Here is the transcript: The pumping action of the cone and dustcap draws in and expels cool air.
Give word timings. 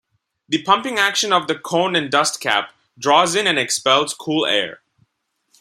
The 0.49 0.63
pumping 0.63 0.97
action 0.97 1.31
of 1.31 1.47
the 1.47 1.53
cone 1.53 1.95
and 1.95 2.09
dustcap 2.09 2.73
draws 2.97 3.35
in 3.35 3.45
and 3.45 3.59
expels 3.59 4.15
cool 4.15 4.47
air. 4.47 4.81